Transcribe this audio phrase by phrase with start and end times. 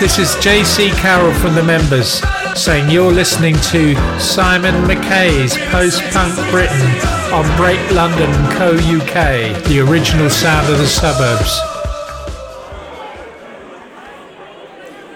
[0.00, 2.22] This is JC Carroll from the members
[2.54, 6.86] saying you're listening to Simon McKay's Post Punk Britain
[7.32, 11.60] on Break London Co UK, the original sound of the suburbs.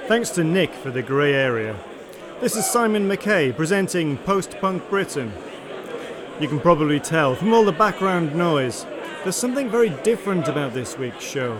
[0.09, 1.77] Thanks to Nick for the grey area.
[2.41, 5.33] This is Simon McKay presenting Post Punk Britain.
[6.41, 8.85] You can probably tell from all the background noise,
[9.23, 11.56] there's something very different about this week's show.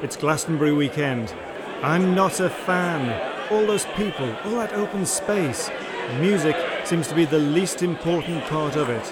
[0.00, 1.34] It's Glastonbury weekend.
[1.82, 3.52] I'm not a fan.
[3.52, 5.70] All those people, all that open space.
[6.18, 9.04] Music seems to be the least important part of it.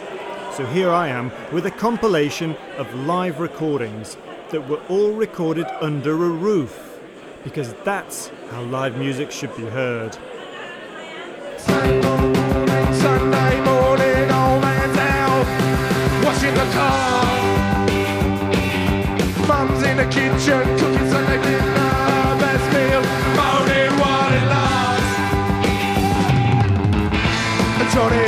[0.55, 4.17] So here I am with a compilation of live recordings
[4.51, 7.01] that were all recorded under a roof.
[7.43, 10.17] Because that's how live music should be heard.
[11.59, 15.47] Sunday morning, old man's out,
[16.25, 17.25] washing the car.
[19.47, 20.94] Mum's in the kitchen,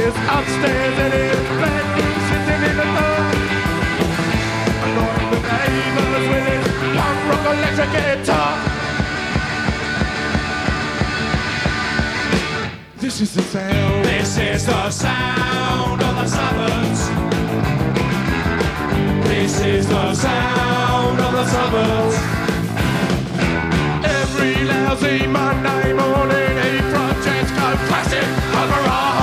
[0.06, 3.34] And Johnny's upstairs in his bedroom, sitting in the dark.
[4.86, 8.52] Annoying the neighbours with his punk rock electric guitar.
[12.98, 14.04] This is the sound.
[14.04, 17.02] This is the sound of the suburbs.
[19.28, 22.16] This is the sound of the suburbs.
[24.04, 29.15] Every lousy Monday morning, he projects go classic over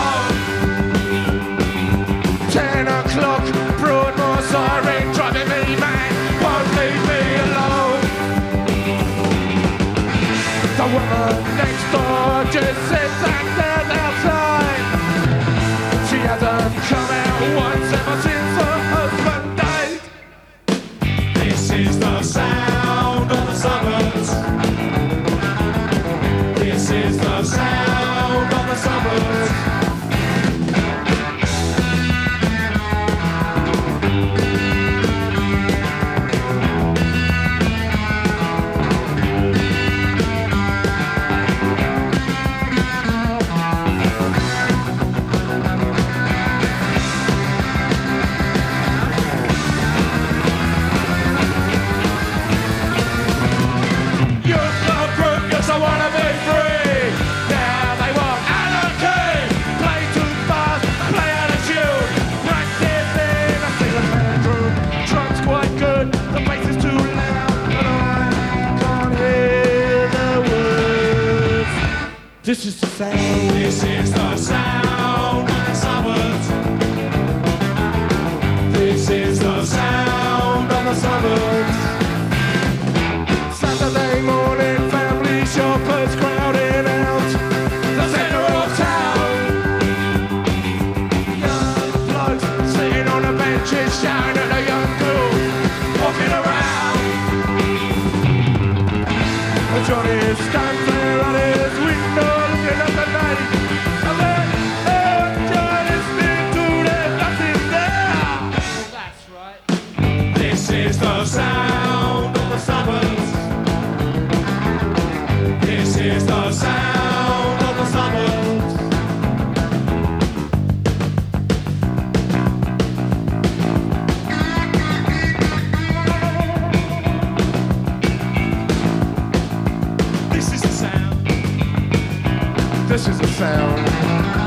[133.44, 134.43] sound.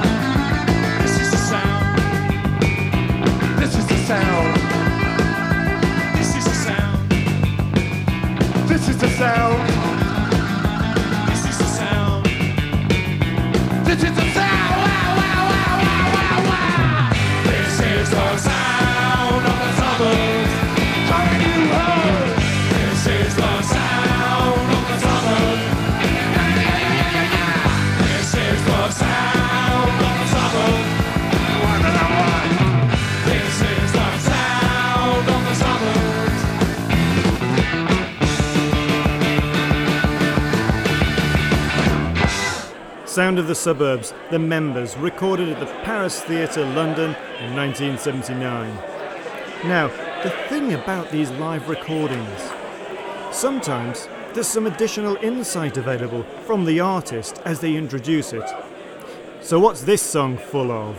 [43.36, 48.74] Sound of the Suburbs, The Members, recorded at the Paris Theatre, London in 1979.
[49.62, 49.88] Now,
[50.22, 52.50] the thing about these live recordings,
[53.32, 58.48] sometimes there's some additional insight available from the artist as they introduce it.
[59.42, 60.96] So, what's this song full of?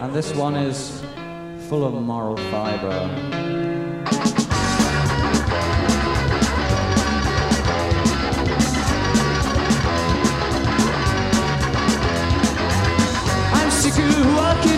[0.00, 1.02] And this one is
[1.70, 3.55] full of moral fibre.
[14.24, 14.75] walking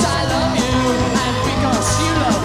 [0.00, 2.39] Because I love you, and because you love me.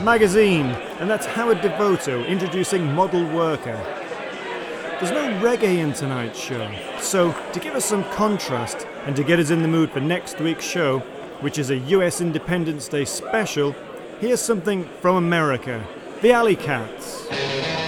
[0.00, 0.66] Magazine,
[0.98, 3.76] and that's Howard Devoto introducing Model Worker.
[4.98, 9.38] There's no reggae in tonight's show, so to give us some contrast and to get
[9.38, 11.00] us in the mood for next week's show,
[11.40, 13.74] which is a US Independence Day special,
[14.20, 15.86] here's something from America
[16.22, 17.79] the Alley Cats.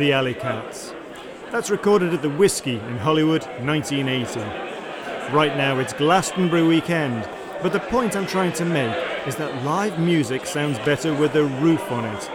[0.00, 0.94] The Alley Cats.
[1.52, 4.40] That's recorded at the Whisky in Hollywood, 1980.
[5.30, 7.28] Right now it's Glastonbury weekend,
[7.62, 11.44] but the point I'm trying to make is that live music sounds better with a
[11.44, 12.30] roof on it.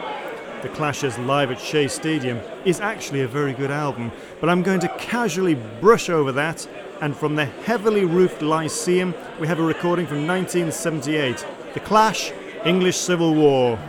[0.62, 4.82] The Clash's Live at Shea Stadium is actually a very good album, but I'm going
[4.82, 6.68] to casually brush over that,
[7.02, 11.44] and from the heavily roofed Lyceum, we have a recording from 1978
[11.74, 12.32] The Clash,
[12.64, 13.80] English Civil War.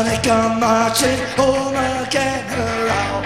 [0.00, 3.20] Johnny come marching home again, hurrah,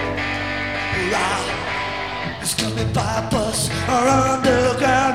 [0.91, 2.39] hurrah.
[2.41, 5.14] He's coming by bus or underground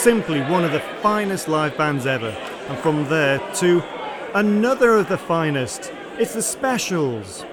[0.00, 2.30] simply one of the finest live bands ever.
[2.68, 3.82] And from there to
[4.34, 5.92] another of the finest.
[6.16, 7.44] It's the Specials.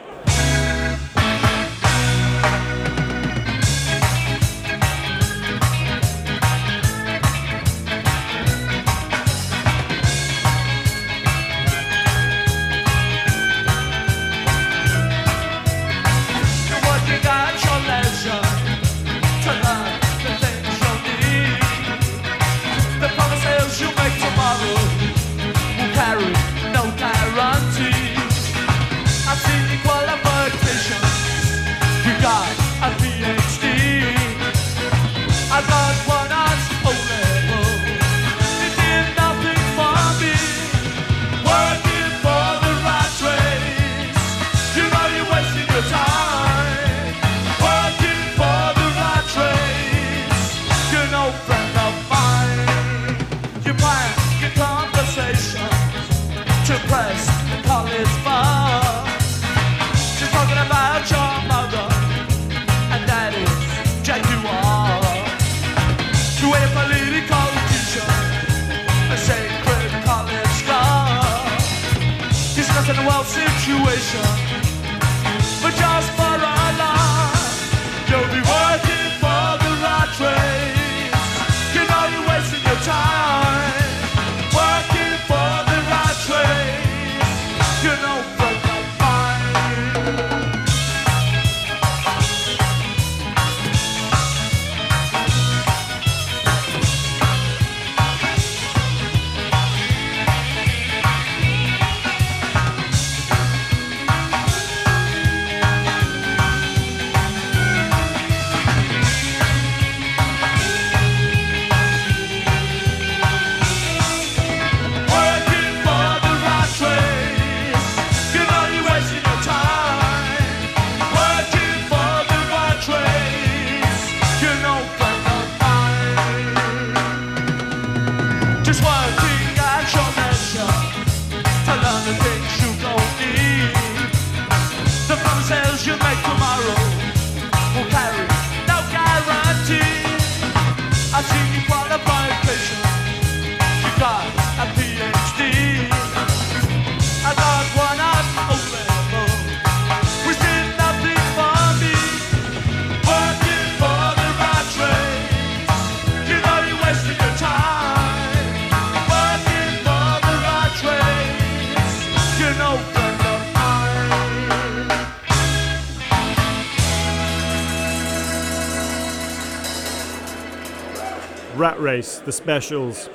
[171.58, 173.10] Rat Race, the specials.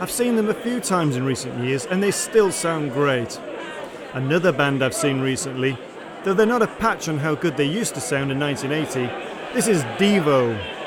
[0.00, 3.40] I've seen them a few times in recent years and they still sound great.
[4.12, 5.78] Another band I've seen recently,
[6.24, 9.68] though they're not a patch on how good they used to sound in 1980, this
[9.68, 10.79] is Devo.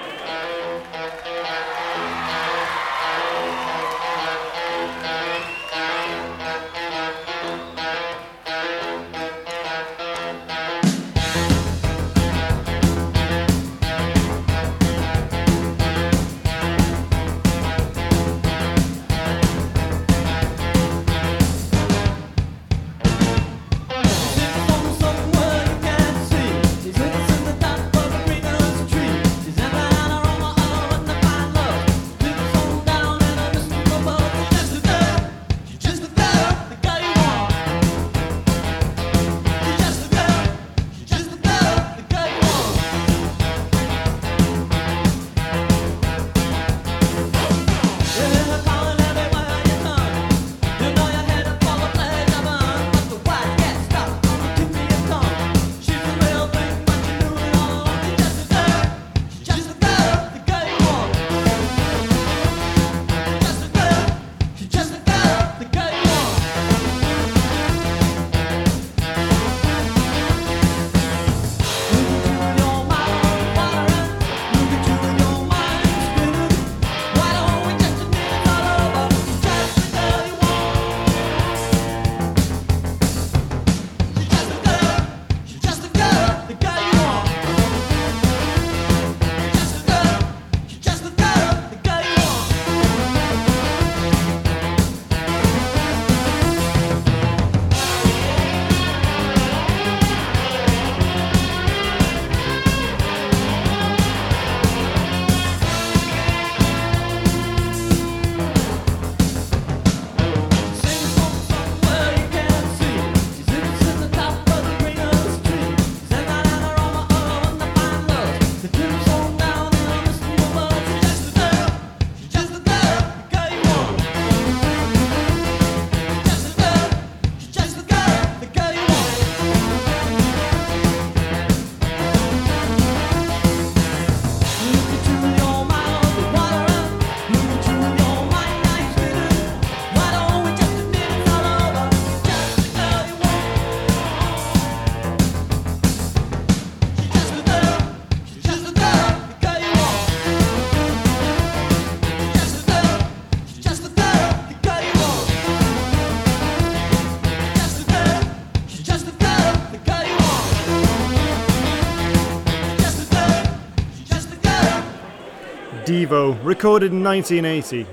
[166.13, 167.87] Devo, recorded in 1980.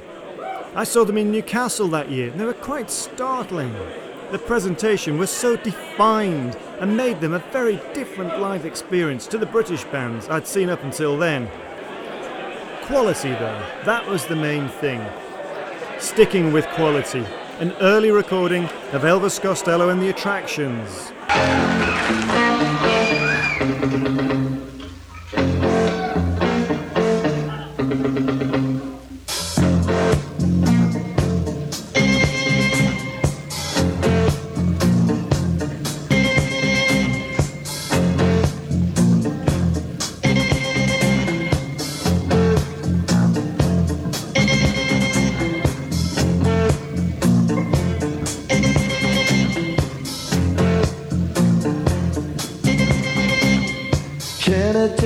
[0.75, 3.75] I saw them in Newcastle that year, and they were quite startling.
[4.31, 9.47] The presentation was so defined and made them a very different live experience to the
[9.47, 11.49] British bands I'd seen up until then.
[12.83, 15.03] Quality, though, that was the main thing.
[15.99, 17.25] Sticking with quality.
[17.59, 21.11] An early recording of Elvis Costello and the Attractions.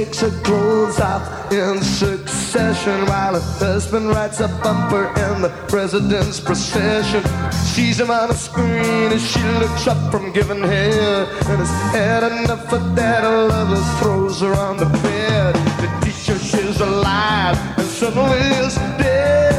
[0.05, 6.41] Takes her clothes off in succession while her husband rides a bumper in the president's
[6.41, 7.23] procession.
[7.73, 12.23] She's him on a screen as she looks up from giving head, and has had
[12.23, 13.23] enough of that.
[13.23, 15.55] Her lover throws her on the bed.
[15.81, 19.54] The teacher she's alive and suddenly is dead.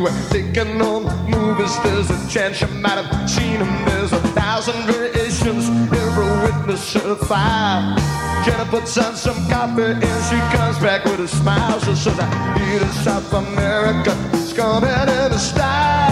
[0.00, 0.08] You.
[0.30, 3.84] Thinking on movies, there's a chance you might have seen him.
[3.86, 7.98] There's a thousand variations, every witness certified.
[8.44, 11.78] Jenna puts on some coffee and she comes back with a smile.
[11.80, 16.09] She says, I need a South America, it's coming in a style.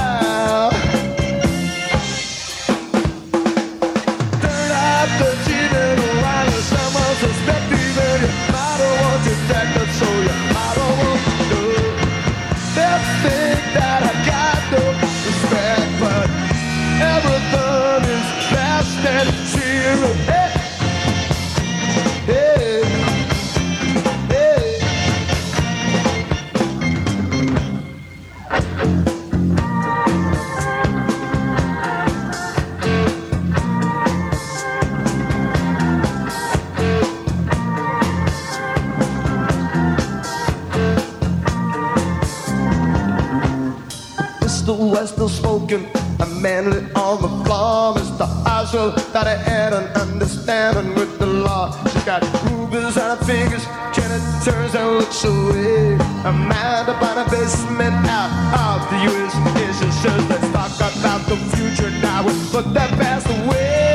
[44.99, 45.17] Mr.
[45.17, 45.87] Western spoken,
[46.19, 47.95] a man lit on the floor.
[47.95, 48.27] Mr.
[48.45, 51.71] Oswald that I had an understanding with the law.
[51.87, 55.95] She got rubies on her fingers, Janet turns and looks away.
[56.25, 59.35] A man on a basement out of the US.
[59.79, 62.25] She says, let's talk about the future now.
[62.51, 63.88] Put that past away.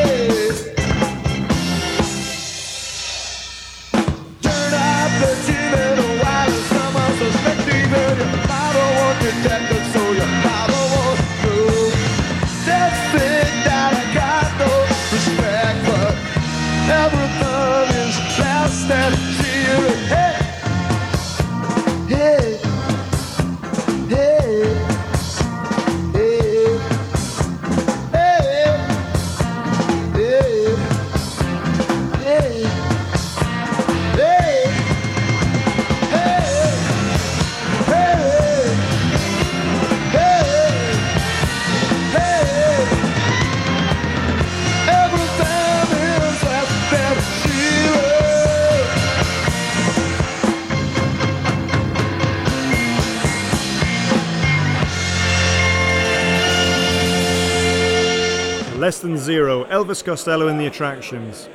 [59.83, 61.49] Elvis Costello and the Attractions.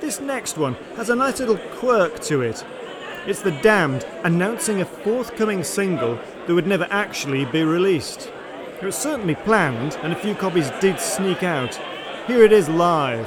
[0.00, 2.62] This next one has a nice little quirk to it.
[3.26, 8.30] It's The Damned announcing a forthcoming single that would never actually be released.
[8.76, 11.74] It was certainly planned, and a few copies did sneak out.
[12.26, 13.26] Here it is live.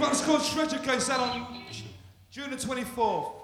[0.00, 1.62] One's called Stretcher Case out on
[2.30, 3.37] June the 24th.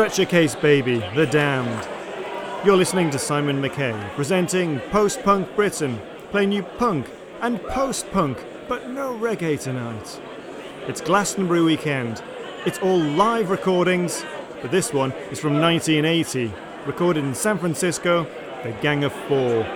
[0.00, 1.86] Stretcher Case Baby, The Damned.
[2.64, 7.06] You're listening to Simon McKay, presenting Post Punk Britain, playing you punk
[7.42, 10.18] and post punk, but no reggae tonight.
[10.88, 12.22] It's Glastonbury weekend.
[12.64, 14.24] It's all live recordings,
[14.62, 16.50] but this one is from 1980,
[16.86, 18.26] recorded in San Francisco,
[18.62, 19.66] The Gang of Four.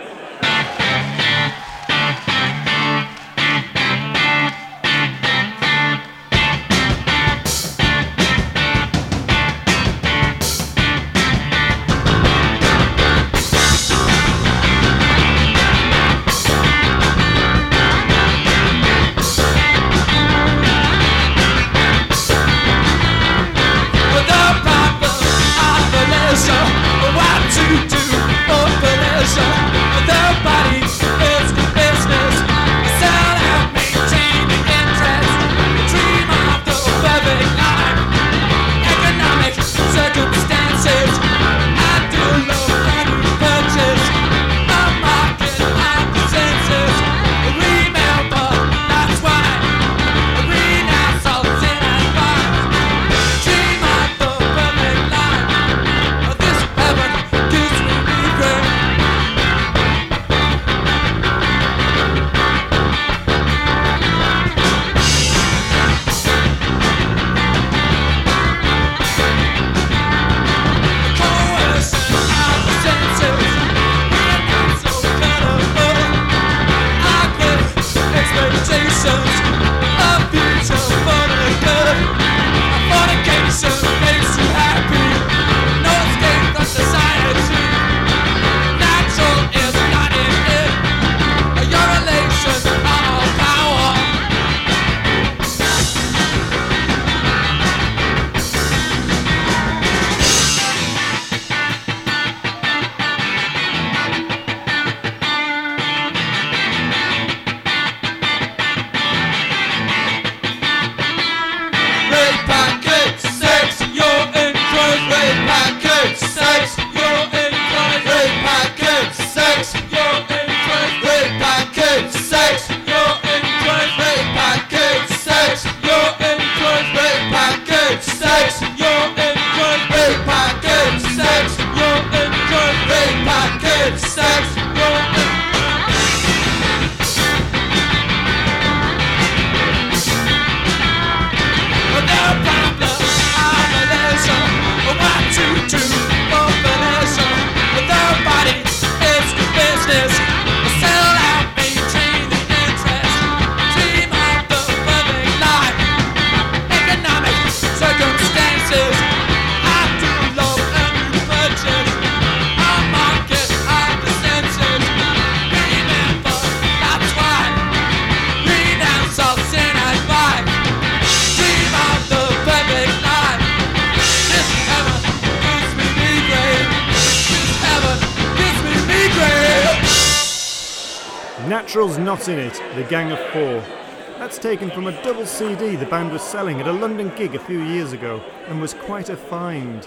[185.34, 188.72] CD the band was selling at a London gig a few years ago and was
[188.72, 189.84] quite a find.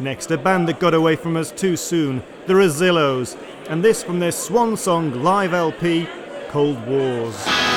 [0.00, 4.18] Next, a band that got away from us too soon, the Rezillos, and this from
[4.18, 6.08] their swan song live LP,
[6.48, 7.69] Cold Wars.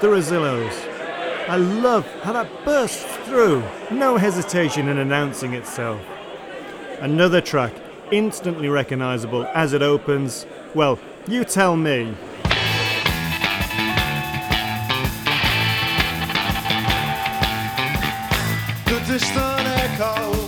[0.00, 1.48] the Rezillos.
[1.48, 6.00] I love how that bursts through, no hesitation in announcing itself.
[7.00, 7.72] Another track,
[8.12, 10.46] instantly recognisable as it opens.
[10.74, 12.14] Well, you tell me.
[18.84, 20.47] The distant echo.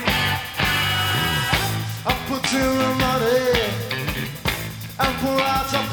[2.51, 3.71] to the money
[4.99, 5.90] and pour out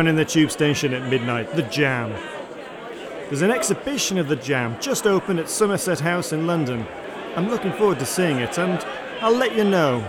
[0.00, 2.10] down in the tube station at midnight, The Jam.
[3.28, 6.86] There's an exhibition of The Jam just open at Somerset House in London.
[7.36, 8.82] I'm looking forward to seeing it and
[9.20, 10.00] I'll let you know.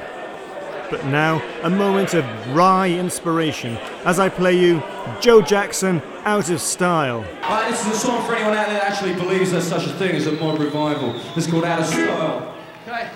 [0.90, 2.24] But now, a moment of
[2.56, 3.76] wry inspiration
[4.06, 4.82] as I play you
[5.20, 7.26] Joe Jackson Out of Style.
[7.42, 9.94] Uh, this is a song for anyone out there that actually believes there's such a
[9.96, 11.20] thing as a mod revival.
[11.36, 12.56] It's called Out of Style.
[12.88, 13.10] Okay.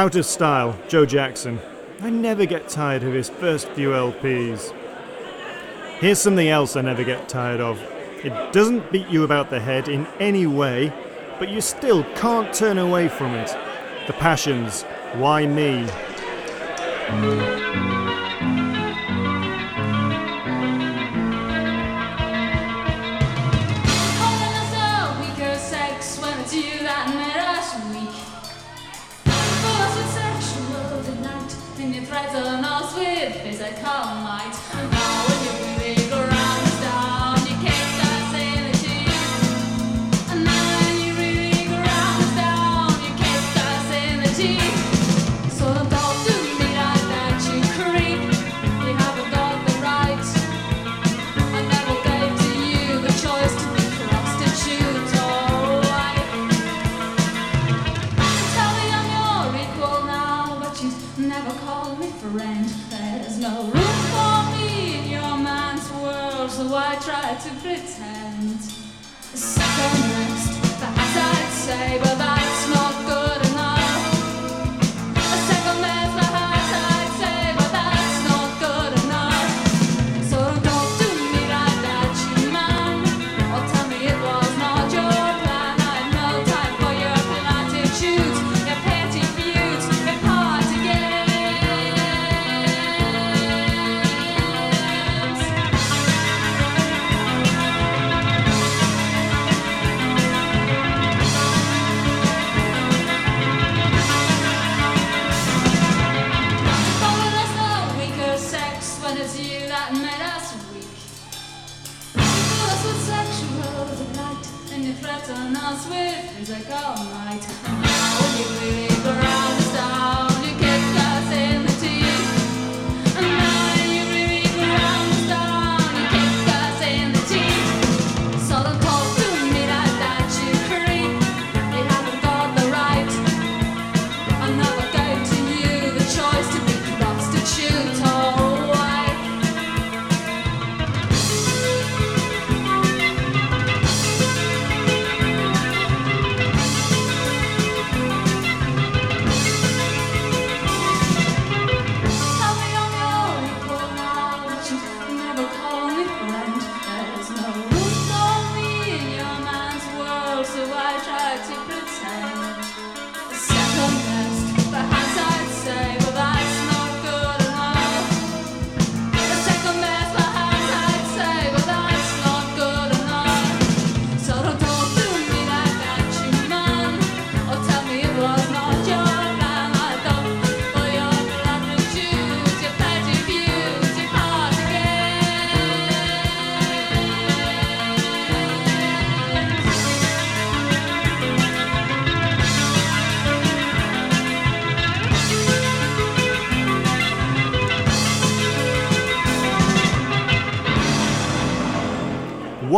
[0.00, 1.60] Out of Style, Joe Jackson.
[2.00, 4.72] I never get tired of his first few LPs.
[5.98, 7.78] Here's something else I never get tired of.
[8.24, 10.90] It doesn't beat you about the head in any way,
[11.38, 13.54] but you still can't turn away from it.
[14.06, 14.84] The Passions,
[15.16, 15.86] Why Me?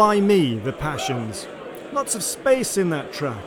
[0.03, 1.47] Why Me, The Passions.
[1.93, 3.45] Lots of space in that track,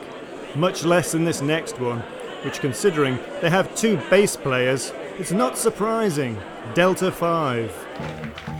[0.54, 1.98] much less in this next one,
[2.46, 6.38] which, considering they have two bass players, it's not surprising.
[6.72, 8.55] Delta 5.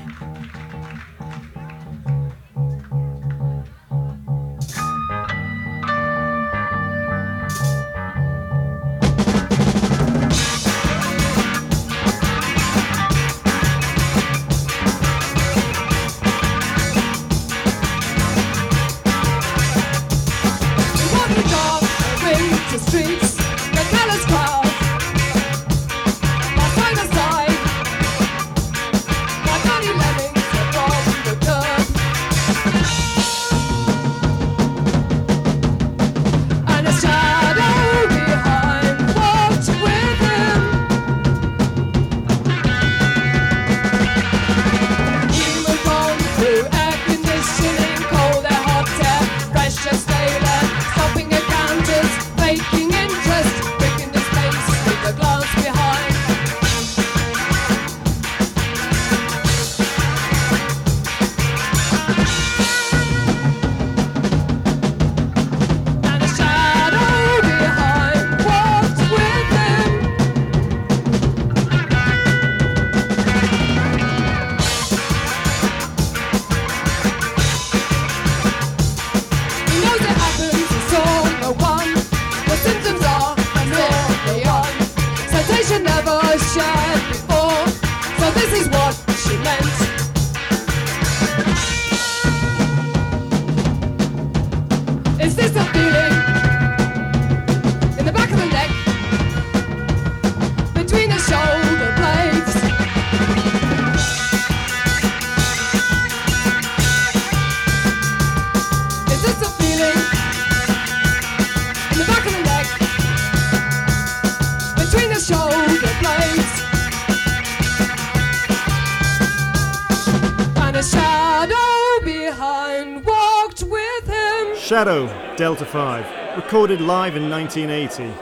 [124.76, 125.06] Shadow,
[125.36, 128.12] Delta 5, recorded live in 1980.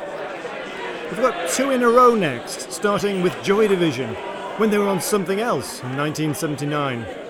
[1.11, 4.15] We've got two in a row next, starting with Joy Division,
[4.59, 7.24] when they were on something else in 1979.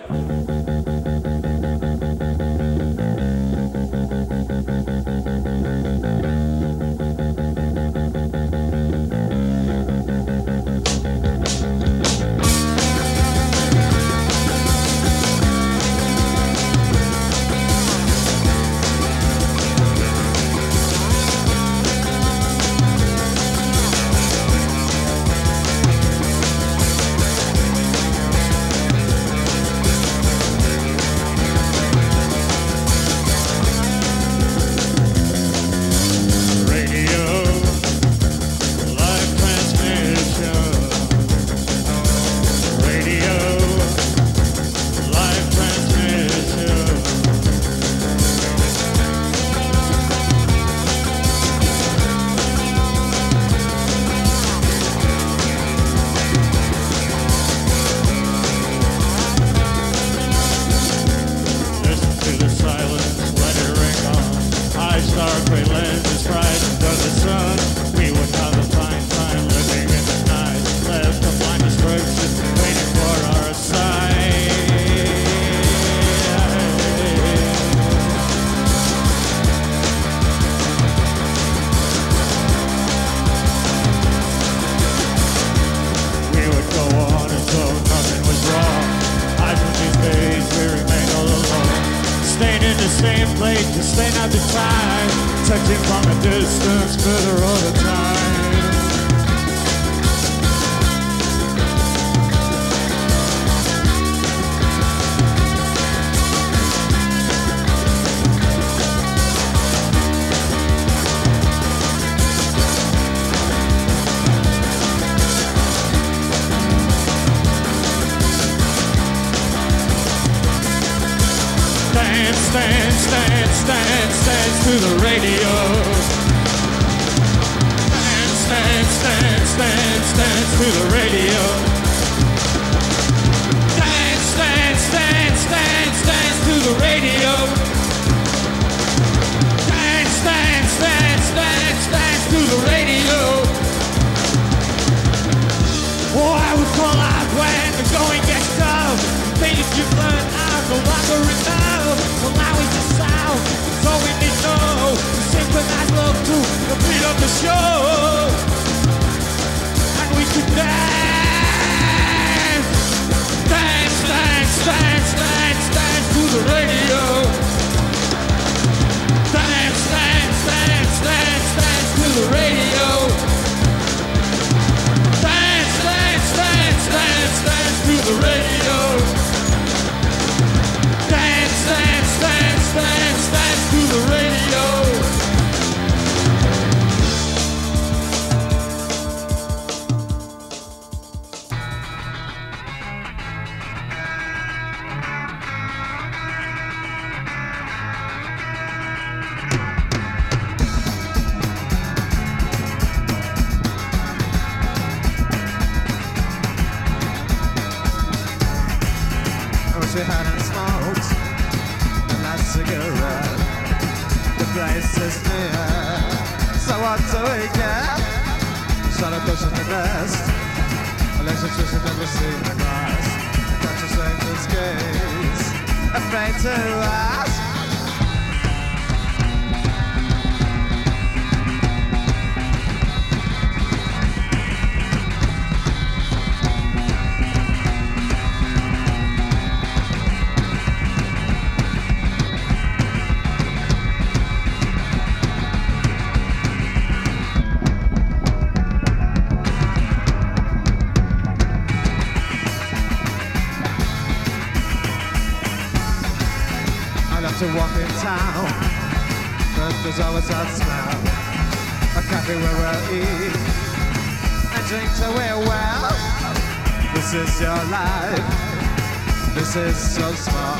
[267.34, 269.34] is your life.
[269.34, 270.58] This is so small.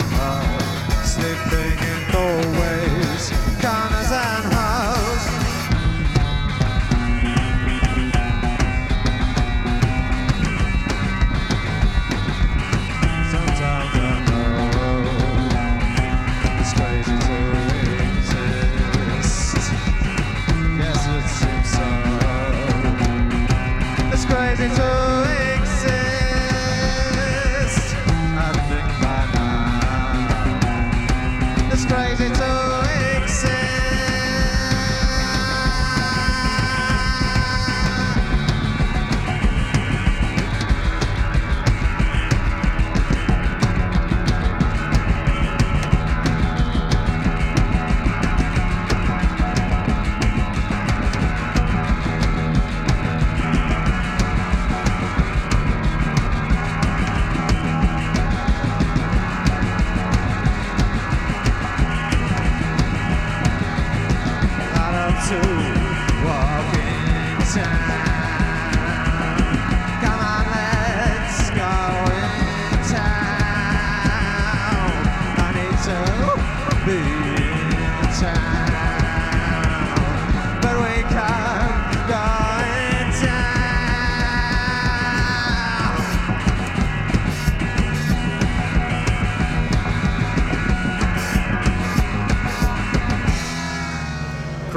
[1.05, 3.31] Sleeping in doorways.
[3.63, 4.04] Gonna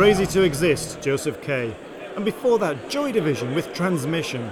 [0.07, 1.75] Crazy to Exist, Josef K.
[2.15, 4.49] And before that, Joy Division with Transmission.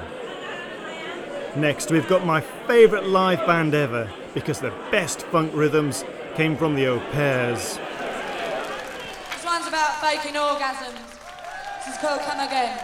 [1.55, 6.03] Next, we've got my favourite live band ever because the best funk rhythms
[6.35, 7.77] came from the Au Pairs.
[9.31, 10.99] This one's about faking orgasms.
[11.85, 12.77] This is called Come Again.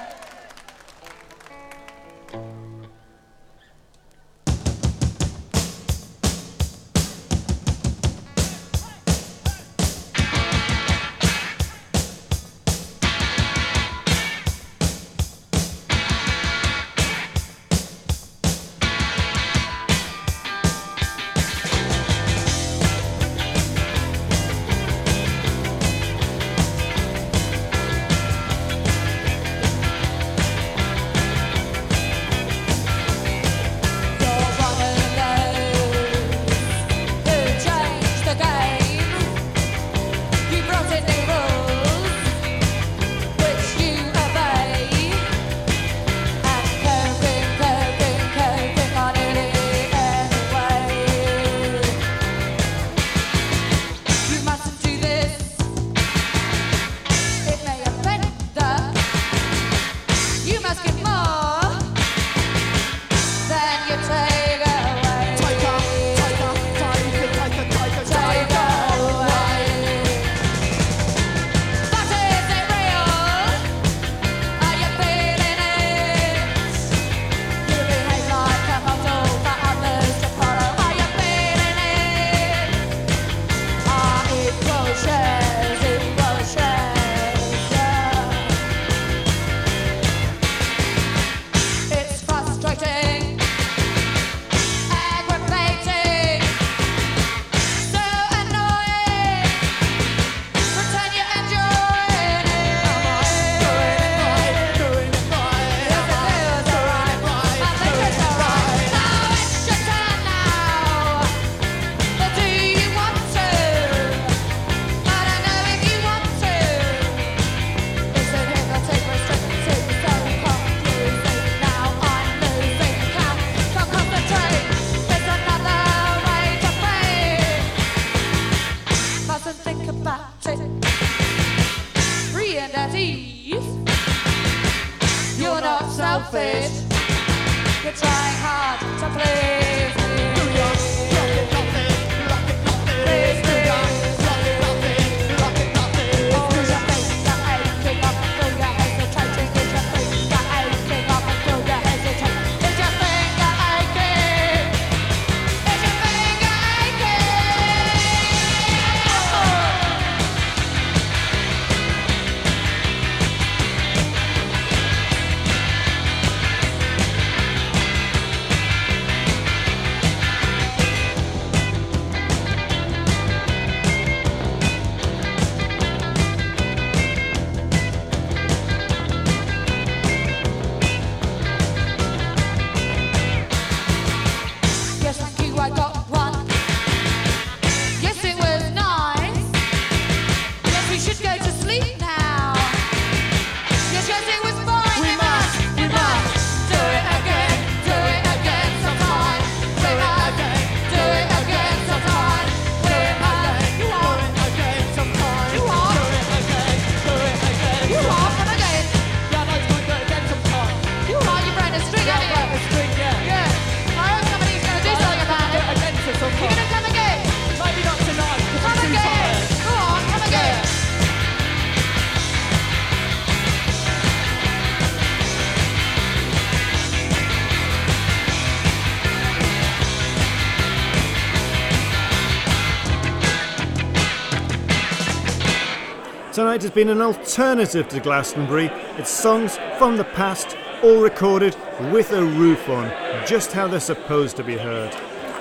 [236.42, 238.72] Tonight has been an alternative to Glastonbury.
[238.98, 241.56] It's songs from the past, all recorded
[241.92, 242.90] with a roof on,
[243.28, 244.92] just how they're supposed to be heard.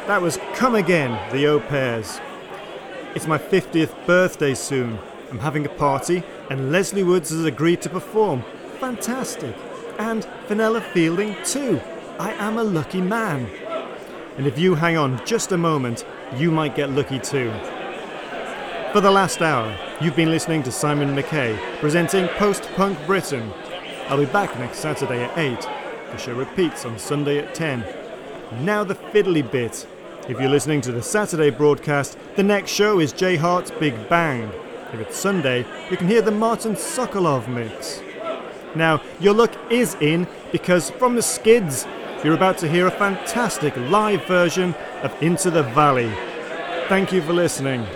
[0.07, 2.21] That was Come Again, the Au Pairs.
[3.15, 4.99] It's my 50th birthday soon.
[5.31, 8.45] I'm having a party, and Lesley Woods has agreed to perform.
[8.79, 9.57] Fantastic.
[9.99, 11.81] And Vanilla Fielding, too.
[12.19, 13.49] I am a lucky man.
[14.37, 16.05] And if you hang on just a moment,
[16.37, 17.51] you might get lucky too.
[18.93, 23.53] For the last hour, you've been listening to Simon McKay presenting Post Punk Britain.
[24.09, 25.61] I'll be back next Saturday at 8.
[26.11, 27.85] The show repeats on Sunday at 10.
[28.63, 29.87] Now the fiddly bit.
[30.29, 34.51] If you're listening to the Saturday broadcast, the next show is Jay Hart's Big Bang.
[34.93, 38.03] If it's Sunday, you can hear the Martin Sokolov mix.
[38.75, 41.87] Now, your luck is in because from the skids,
[42.25, 44.75] you're about to hear a fantastic live version
[45.05, 46.13] of Into the Valley.
[46.89, 47.87] Thank you for listening.